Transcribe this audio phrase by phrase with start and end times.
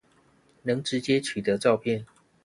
[0.63, 2.07] 能直接取得照片